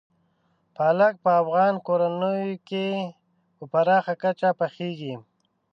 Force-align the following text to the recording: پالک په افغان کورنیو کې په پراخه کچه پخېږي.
پالک 0.75 1.13
په 1.23 1.31
افغان 1.41 1.73
کورنیو 1.85 2.53
کې 2.69 2.87
په 3.55 3.63
پراخه 3.71 4.13
کچه 4.23 4.49
پخېږي. 4.59 5.15